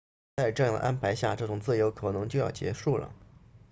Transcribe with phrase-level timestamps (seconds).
[0.37, 3.13] 在这样的安排下这种自由可能就要结束了